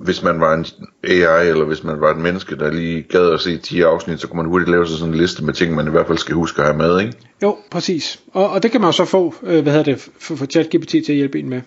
hvis 0.00 0.22
man 0.22 0.40
var 0.40 0.54
en 0.54 0.66
AI, 1.04 1.48
eller 1.48 1.64
hvis 1.64 1.84
man 1.84 2.00
var 2.00 2.10
et 2.10 2.16
menneske, 2.16 2.56
der 2.56 2.70
lige 2.70 3.02
gad 3.02 3.32
at 3.32 3.40
se 3.40 3.58
10 3.58 3.80
afsnit, 3.80 4.20
så 4.20 4.28
kunne 4.28 4.36
man 4.36 4.46
hurtigt 4.46 4.70
lave 4.70 4.86
sig 4.86 4.98
sådan 4.98 5.14
en 5.14 5.20
liste 5.20 5.44
med 5.44 5.54
ting, 5.54 5.74
man 5.74 5.86
i 5.86 5.90
hvert 5.90 6.06
fald 6.06 6.18
skal 6.18 6.34
huske 6.34 6.62
at 6.62 6.66
have 6.66 6.78
med, 6.78 7.00
ikke? 7.00 7.12
Jo, 7.42 7.56
præcis. 7.70 8.20
Og, 8.32 8.50
og 8.50 8.62
det 8.62 8.70
kan 8.70 8.80
man 8.80 8.88
jo 8.88 8.92
så 8.92 9.04
få, 9.04 9.34
øh, 9.42 9.62
hvad 9.62 9.72
hedder 9.72 9.92
det, 9.92 10.10
for, 10.18 10.36
for 10.36 10.46
ChatGPT 10.46 10.90
til 10.90 11.08
at 11.08 11.16
hjælpe 11.16 11.38
en 11.38 11.48
med. 11.48 11.60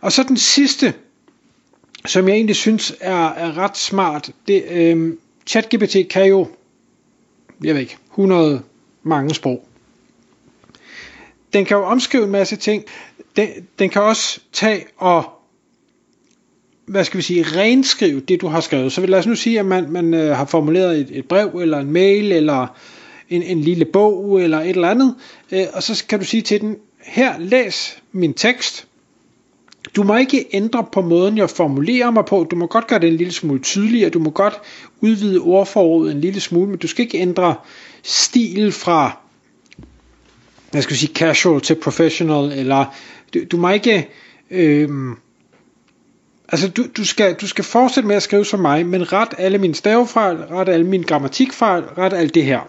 Og 0.00 0.12
så 0.12 0.22
den 0.28 0.36
sidste 0.36 0.94
som 2.06 2.28
jeg 2.28 2.34
egentlig 2.34 2.56
synes 2.56 2.96
er, 3.00 3.28
er 3.28 3.58
ret 3.58 3.76
smart. 3.76 4.30
Det, 4.48 4.64
øh, 4.70 5.14
ChatGPT 5.46 5.96
kan 6.10 6.26
jo, 6.26 6.48
jeg 7.64 7.74
ved 7.74 7.80
ikke, 7.80 7.96
100 8.10 8.62
mange 9.02 9.34
sprog. 9.34 9.68
Den 11.52 11.64
kan 11.64 11.76
jo 11.76 11.84
omskrive 11.84 12.24
en 12.24 12.30
masse 12.30 12.56
ting. 12.56 12.84
Den, 13.36 13.48
den 13.78 13.90
kan 13.90 14.02
også 14.02 14.40
tage 14.52 14.86
og 14.96 15.41
hvad 16.86 17.04
skal 17.04 17.18
vi 17.18 17.22
sige, 17.22 17.42
renskrive 17.42 18.20
det, 18.20 18.40
du 18.40 18.46
har 18.46 18.60
skrevet. 18.60 18.92
Så 18.92 19.06
lad 19.06 19.18
os 19.18 19.26
nu 19.26 19.34
sige, 19.34 19.58
at 19.58 19.66
man, 19.66 19.90
man 19.90 20.14
øh, 20.14 20.36
har 20.36 20.44
formuleret 20.44 20.98
et, 21.00 21.08
et 21.12 21.24
brev, 21.24 21.48
eller 21.48 21.78
en 21.78 21.92
mail, 21.92 22.32
eller 22.32 22.66
en, 23.30 23.42
en 23.42 23.60
lille 23.60 23.84
bog, 23.84 24.42
eller 24.42 24.60
et 24.60 24.68
eller 24.68 24.90
andet, 24.90 25.14
øh, 25.52 25.66
og 25.72 25.82
så 25.82 26.04
kan 26.08 26.18
du 26.18 26.24
sige 26.24 26.42
til 26.42 26.60
den, 26.60 26.76
her, 27.04 27.38
læs 27.38 27.98
min 28.12 28.34
tekst, 28.34 28.86
du 29.96 30.02
må 30.02 30.16
ikke 30.16 30.46
ændre 30.52 30.86
på 30.92 31.00
måden, 31.00 31.38
jeg 31.38 31.50
formulerer 31.50 32.10
mig 32.10 32.24
på. 32.24 32.46
Du 32.50 32.56
må 32.56 32.66
godt 32.66 32.86
gøre 32.86 32.98
det 32.98 33.08
en 33.08 33.16
lille 33.16 33.32
smule 33.32 33.60
tydeligere. 33.60 34.10
Du 34.10 34.18
må 34.18 34.30
godt 34.30 34.54
udvide 35.00 35.40
ordforrådet 35.40 36.14
en 36.14 36.20
lille 36.20 36.40
smule, 36.40 36.70
men 36.70 36.78
du 36.78 36.86
skal 36.86 37.04
ikke 37.04 37.18
ændre 37.18 37.54
stil 38.02 38.72
fra, 38.72 39.18
jeg 40.72 40.82
skal 40.82 40.96
sige 40.96 41.14
casual 41.14 41.60
til 41.60 41.74
professional, 41.74 42.58
eller 42.58 42.84
du, 43.34 43.40
du 43.52 43.56
må 43.56 43.70
ikke 43.70 44.08
øh, 44.50 44.88
altså 46.52 46.68
du, 46.68 46.84
du, 46.96 47.04
skal, 47.04 47.34
du 47.34 47.46
skal 47.46 47.64
fortsætte 47.64 48.08
med 48.08 48.16
at 48.16 48.22
skrive 48.22 48.44
som 48.44 48.60
mig, 48.60 48.86
men 48.86 49.12
ret 49.12 49.34
alle 49.38 49.58
mine 49.58 49.74
stavefejl, 49.74 50.36
ret 50.36 50.68
alle 50.68 50.86
mine 50.86 51.04
grammatikfejl, 51.04 51.82
ret 51.82 52.12
alt 52.12 52.34
det 52.34 52.44
her. 52.44 52.60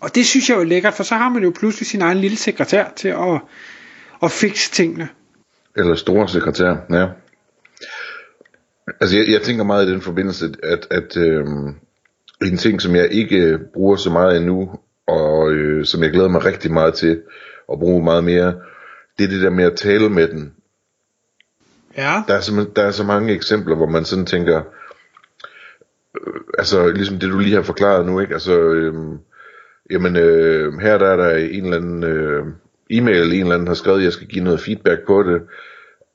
Og 0.00 0.14
det 0.14 0.26
synes 0.26 0.48
jeg 0.48 0.56
jo 0.56 0.60
er 0.60 0.64
lækkert, 0.64 0.94
for 0.94 1.02
så 1.02 1.14
har 1.14 1.28
man 1.28 1.42
jo 1.42 1.52
pludselig 1.58 1.86
sin 1.86 2.02
egen 2.02 2.18
lille 2.18 2.36
sekretær 2.36 2.92
til 2.96 3.08
at, 3.08 3.40
at 4.22 4.30
fikse 4.30 4.70
tingene. 4.70 5.08
Eller 5.76 5.94
store 5.94 6.28
sekretær, 6.28 6.76
ja. 6.90 7.06
Altså 9.00 9.16
jeg, 9.16 9.28
jeg 9.28 9.42
tænker 9.42 9.64
meget 9.64 9.88
i 9.88 9.92
den 9.92 10.00
forbindelse, 10.00 10.54
at, 10.62 10.86
at 10.90 11.16
øh, 11.16 11.46
en 12.42 12.56
ting, 12.56 12.82
som 12.82 12.96
jeg 12.96 13.08
ikke 13.10 13.36
øh, 13.36 13.60
bruger 13.74 13.96
så 13.96 14.10
meget 14.10 14.36
endnu, 14.36 14.70
og 15.06 15.52
øh, 15.52 15.84
som 15.84 16.02
jeg 16.02 16.10
glæder 16.10 16.28
mig 16.28 16.44
rigtig 16.44 16.72
meget 16.72 16.94
til 16.94 17.22
at 17.72 17.78
bruge 17.78 18.04
meget 18.04 18.24
mere, 18.24 18.54
det 19.18 19.24
er 19.24 19.28
det 19.28 19.42
der 19.42 19.50
med 19.50 19.64
at 19.64 19.76
tale 19.76 20.08
med 20.08 20.28
den. 20.28 20.52
Ja. 21.96 22.22
Der 22.28 22.34
er, 22.34 22.40
så, 22.40 22.66
der 22.76 22.82
er 22.82 22.90
så 22.90 23.04
mange 23.04 23.32
eksempler, 23.32 23.76
hvor 23.76 23.86
man 23.86 24.04
sådan 24.04 24.26
tænker, 24.26 24.62
øh, 26.26 26.40
altså 26.58 26.88
ligesom 26.88 27.18
det 27.18 27.30
du 27.30 27.38
lige 27.38 27.54
har 27.54 27.62
forklaret 27.62 28.06
nu, 28.06 28.20
ikke? 28.20 28.34
Altså, 28.34 28.60
øh, 28.60 28.94
jamen 29.90 30.16
øh, 30.16 30.78
her 30.78 30.98
der 30.98 31.06
er 31.06 31.16
der 31.16 31.36
en 31.36 31.64
eller 31.64 31.76
anden 31.76 32.04
øh, 32.04 32.46
e-mail, 32.90 33.32
en 33.32 33.40
eller 33.40 33.54
anden 33.54 33.68
har 33.68 33.74
skrevet, 33.74 34.04
jeg 34.04 34.12
skal 34.12 34.26
give 34.26 34.44
noget 34.44 34.60
feedback 34.60 35.06
på 35.06 35.22
det. 35.22 35.42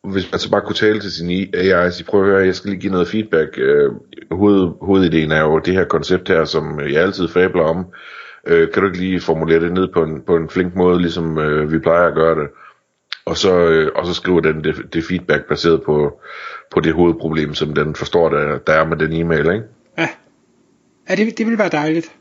Hvis 0.04 0.32
man 0.32 0.40
så 0.40 0.52
bare 0.52 0.62
kunne 0.62 0.76
tale 0.76 1.00
til 1.00 1.12
sin 1.12 1.50
AI 1.54 1.72
og 1.72 1.94
sige, 1.94 2.08
prøv 2.08 2.22
at 2.22 2.30
høre, 2.30 2.46
jeg 2.46 2.56
skal 2.56 2.70
lige 2.70 2.82
give 2.82 2.92
noget 2.92 3.08
feedback. 3.08 3.58
Øh, 3.58 3.92
hoved, 4.32 4.72
hovedideen 4.82 5.32
er 5.32 5.42
jo 5.42 5.60
det 5.60 5.74
her 5.74 5.86
koncept 5.86 6.28
her, 6.28 6.46
som 6.46 6.80
jeg 6.80 7.02
altid 7.02 7.28
fabler 7.28 7.64
om. 7.64 7.86
Øh, 8.48 8.72
kan 8.72 8.82
du 8.82 8.88
ikke 8.88 9.00
lige 9.00 9.22
formulere 9.22 9.60
det 9.60 9.74
ned 9.74 9.88
på 9.94 10.04
en, 10.04 10.22
på 10.22 10.36
en 10.36 10.50
flink 10.50 10.76
måde, 10.76 11.02
ligesom 11.02 11.38
øh, 11.38 11.72
vi 11.72 11.80
plejer 11.80 12.08
at 12.08 12.16
gøre 12.16 12.36
det? 12.42 12.50
Og 13.26 13.38
så, 13.38 13.68
øh, 13.68 13.92
og 13.96 14.06
så 14.06 14.14
skriver 14.14 14.40
den 14.40 14.64
det, 14.64 14.94
det 14.94 15.04
feedback 15.04 15.48
baseret 15.48 15.84
på, 15.84 16.22
på 16.72 16.80
det 16.80 16.94
hovedproblem, 16.94 17.54
som 17.54 17.74
den 17.74 17.96
forstår, 17.96 18.30
der, 18.30 18.58
der 18.58 18.74
er 18.74 18.86
med 18.86 18.98
den 18.98 19.14
e-mail, 19.14 19.40
ikke? 19.40 19.64
Ja. 19.98 20.10
Ja, 21.10 21.16
det, 21.16 21.38
det 21.38 21.48
vil 21.48 21.58
være 21.58 21.70
dejligt. 21.70 22.12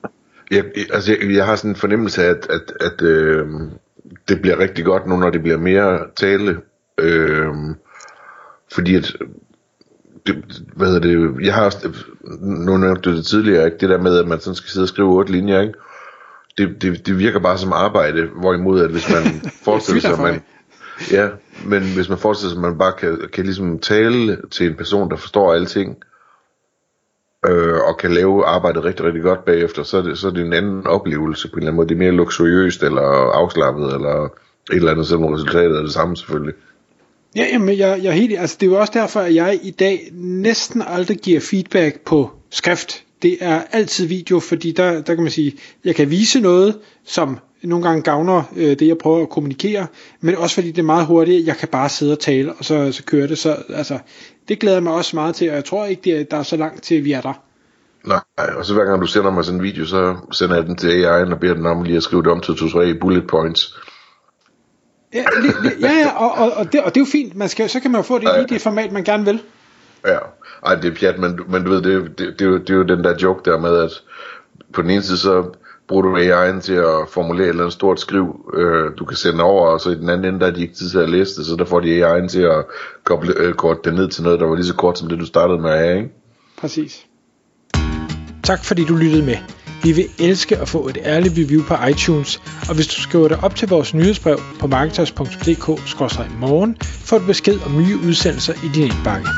Jeg, 0.50 0.64
altså, 0.92 1.12
jeg, 1.12 1.32
jeg 1.32 1.46
har 1.46 1.56
sådan 1.56 1.70
en 1.70 1.76
fornemmelse 1.76 2.24
af, 2.24 2.30
at, 2.30 2.46
at, 2.50 2.72
at 2.80 3.02
øh, 3.02 3.46
det 4.28 4.42
bliver 4.42 4.58
rigtig 4.58 4.84
godt 4.84 5.06
nu, 5.06 5.16
når 5.16 5.30
det 5.30 5.42
bliver 5.42 5.58
mere 5.58 6.00
tale. 6.16 6.60
Øh, 6.98 7.54
fordi 8.72 8.94
at, 8.94 9.16
det, 10.26 10.62
hvad 10.76 10.86
hedder 10.86 11.00
det, 11.00 11.44
jeg 11.44 11.54
har 11.54 11.64
også, 11.64 11.92
nu 12.40 12.76
nævnte 12.76 13.16
det 13.16 13.26
tidligere, 13.26 13.64
ikke? 13.64 13.78
det 13.78 13.88
der 13.88 14.02
med, 14.02 14.18
at 14.18 14.28
man 14.28 14.40
sådan 14.40 14.54
skal 14.54 14.70
sidde 14.70 14.84
og 14.84 14.88
skrive 14.88 15.08
otte 15.08 15.32
linjer, 15.32 15.60
ikke? 15.60 15.74
Det, 16.58 16.82
det, 16.82 17.06
det 17.06 17.18
virker 17.18 17.40
bare 17.40 17.58
som 17.58 17.72
arbejde, 17.72 18.26
hvorimod 18.26 18.80
at 18.80 18.90
hvis 18.90 19.10
man 19.10 19.22
forestiller 19.64 20.00
sig, 20.00 20.12
at 20.12 20.20
man, 20.20 20.42
ja, 21.18 21.28
men 21.64 21.82
hvis 21.94 22.08
man 22.08 22.18
forestiller 22.18 22.50
sig, 22.50 22.58
at 22.58 22.62
man 22.62 22.78
bare 22.78 22.92
kan, 22.92 23.28
kan 23.32 23.44
ligesom 23.44 23.78
tale 23.78 24.38
til 24.50 24.66
en 24.66 24.74
person, 24.74 25.10
der 25.10 25.16
forstår 25.16 25.54
alting, 25.54 25.96
øh, 27.48 27.76
og 27.88 27.98
kan 27.98 28.12
lave 28.12 28.46
arbejdet 28.46 28.84
rigtig, 28.84 29.06
rigtig 29.06 29.22
godt 29.22 29.44
bagefter, 29.44 29.82
så 29.82 29.98
er, 29.98 30.02
det, 30.02 30.18
så 30.18 30.28
er 30.28 30.32
det 30.32 30.46
en 30.46 30.52
anden 30.52 30.86
oplevelse 30.86 31.48
på 31.48 31.52
en 31.52 31.58
eller 31.58 31.68
anden 31.68 31.76
måde. 31.76 31.88
Det 31.88 31.94
er 31.94 31.98
mere 31.98 32.10
luksuriøst 32.10 32.82
eller 32.82 33.02
afslappet, 33.32 33.94
eller 33.94 34.24
et 34.24 34.30
eller 34.76 34.90
andet, 34.90 35.06
selvom 35.06 35.32
resultatet 35.32 35.76
er 35.76 35.82
det 35.82 35.92
samme 35.92 36.16
selvfølgelig. 36.16 36.54
Ja, 37.36 37.46
jamen, 37.52 37.78
jeg, 37.78 38.00
jeg 38.02 38.12
helt, 38.12 38.38
altså 38.38 38.56
det 38.60 38.66
er 38.66 38.70
jo 38.70 38.80
også 38.80 38.92
derfor, 38.94 39.20
at 39.20 39.34
jeg 39.34 39.60
i 39.62 39.70
dag 39.70 40.10
næsten 40.12 40.82
aldrig 40.86 41.18
giver 41.18 41.40
feedback 41.40 42.00
på 42.00 42.30
skrift. 42.50 43.04
Det 43.22 43.38
er 43.40 43.62
altid 43.72 44.06
video, 44.06 44.40
fordi 44.40 44.72
der, 44.72 45.02
der 45.02 45.14
kan 45.14 45.22
man 45.22 45.30
sige, 45.30 45.58
jeg 45.84 45.94
kan 45.94 46.10
vise 46.10 46.40
noget, 46.40 46.78
som 47.04 47.38
nogle 47.62 47.88
gange 47.88 48.02
gavner 48.02 48.42
øh, 48.56 48.78
det, 48.78 48.88
jeg 48.88 48.98
prøver 48.98 49.22
at 49.22 49.30
kommunikere, 49.30 49.86
men 50.20 50.36
også 50.36 50.54
fordi 50.54 50.70
det 50.70 50.78
er 50.78 50.82
meget 50.86 51.06
hurtigt, 51.06 51.46
jeg 51.46 51.56
kan 51.56 51.68
bare 51.68 51.88
sidde 51.88 52.12
og 52.12 52.18
tale, 52.18 52.52
og 52.52 52.64
så, 52.64 52.92
så 52.92 53.04
kører 53.04 53.26
det. 53.26 53.38
Så 53.38 53.56
altså, 53.68 53.98
det 54.48 54.58
glæder 54.58 54.76
jeg 54.76 54.82
mig 54.82 54.92
også 54.92 55.16
meget 55.16 55.34
til, 55.34 55.50
og 55.50 55.54
jeg 55.56 55.64
tror 55.64 55.86
ikke, 55.86 56.02
det 56.04 56.20
er, 56.20 56.24
der 56.24 56.36
er 56.36 56.42
så 56.42 56.56
langt 56.56 56.82
til, 56.82 57.04
vi 57.04 57.12
er 57.12 57.20
der. 57.20 57.42
Nej, 58.04 58.20
og 58.56 58.64
så 58.64 58.74
hver 58.74 58.84
gang 58.84 59.00
du 59.00 59.06
sender 59.06 59.30
mig 59.30 59.44
sådan 59.44 59.60
en 59.60 59.64
video, 59.64 59.86
så 59.86 60.16
sender 60.32 60.56
jeg 60.56 60.66
den 60.66 60.76
til 60.76 60.88
AI, 60.88 61.22
og 61.22 61.40
beder 61.40 61.54
den 61.54 61.66
om 61.66 61.82
lige 61.82 61.96
at 61.96 62.02
skrive 62.02 62.22
det 62.22 62.30
om 62.30 62.40
til 62.40 62.56
to-tre 62.56 62.94
bullet 62.94 63.26
points. 63.26 63.78
Ja, 65.14 65.24
li, 65.42 65.48
li, 65.48 65.70
ja, 65.80 65.92
ja 65.92 66.10
og, 66.16 66.32
og, 66.32 66.52
og, 66.52 66.72
det, 66.72 66.80
og 66.80 66.94
det 66.94 67.00
er 67.00 67.04
jo 67.04 67.10
fint. 67.12 67.36
Man 67.36 67.48
skal, 67.48 67.70
så 67.70 67.80
kan 67.80 67.90
man 67.90 67.98
jo 67.98 68.02
få 68.02 68.18
det 68.18 68.24
ja. 68.24 68.40
i 68.40 68.44
det 68.44 68.62
format, 68.62 68.92
man 68.92 69.04
gerne 69.04 69.24
vil. 69.24 69.42
Ja, 70.06 70.18
ej, 70.66 70.74
det 70.74 70.84
er 70.84 70.94
pjat, 70.94 71.18
men, 71.18 71.40
men 71.48 71.64
du 71.64 71.70
ved, 71.70 71.82
det, 71.82 72.02
det, 72.02 72.18
det, 72.18 72.38
det, 72.38 72.44
er 72.44 72.48
jo, 72.48 72.58
det 72.58 72.70
er 72.70 72.74
jo 72.74 72.82
den 72.82 73.04
der 73.04 73.14
joke 73.22 73.50
der 73.50 73.58
med, 73.58 73.76
at 73.76 73.90
på 74.72 74.82
den 74.82 74.90
ene 74.90 75.02
side, 75.02 75.18
så 75.18 75.44
bruger 75.90 76.02
du 76.02 76.16
AI'en 76.16 76.60
til 76.60 76.72
at 76.72 77.08
formulere 77.08 77.44
et 77.44 77.48
eller 77.48 77.62
andet 77.62 77.72
stort 77.72 78.00
skriv, 78.00 78.50
øh, 78.54 78.90
du 78.98 79.04
kan 79.04 79.16
sende 79.16 79.44
over, 79.44 79.66
og 79.66 79.80
så 79.80 79.90
i 79.90 79.94
den 79.94 80.08
anden 80.08 80.28
ende, 80.28 80.40
der 80.40 80.46
er 80.46 80.50
de 80.50 80.60
ikke 80.60 80.74
tid 80.74 80.90
til 80.90 80.98
at 80.98 81.10
læse 81.10 81.36
det, 81.36 81.46
så 81.46 81.56
der 81.56 81.64
får 81.64 81.80
de 81.80 82.06
AI'en 82.06 82.28
til 82.28 82.40
at 82.40 82.64
koble, 83.04 83.34
øh, 83.36 83.54
korte 83.54 83.80
det 83.84 83.94
ned 83.94 84.08
til 84.08 84.22
noget, 84.22 84.40
der 84.40 84.46
var 84.46 84.54
lige 84.54 84.66
så 84.66 84.74
kort 84.74 84.98
som 84.98 85.08
det, 85.08 85.20
du 85.20 85.26
startede 85.26 85.60
med 85.60 85.70
at 85.70 85.78
have, 85.78 85.96
ikke? 85.96 86.08
Præcis. 86.60 87.06
Tak 88.42 88.64
fordi 88.64 88.84
du 88.84 88.96
lyttede 88.96 89.26
med. 89.26 89.36
Vi 89.82 89.92
vil 89.92 90.06
elske 90.18 90.56
at 90.56 90.68
få 90.68 90.88
et 90.88 90.98
ærligt 91.04 91.34
review 91.38 91.62
på 91.62 91.74
iTunes, 91.90 92.40
og 92.68 92.74
hvis 92.74 92.86
du 92.86 93.00
skriver 93.00 93.28
dig 93.28 93.38
op 93.42 93.54
til 93.54 93.68
vores 93.68 93.94
nyhedsbrev 93.94 94.38
på 94.60 94.66
marketers.dk-morgen, 94.66 96.76
får 96.80 97.18
du 97.18 97.26
besked 97.26 97.58
om 97.66 97.78
nye 97.78 97.98
udsendelser 98.08 98.54
i 98.64 98.68
din 98.74 98.84
indbakke. 98.84 99.28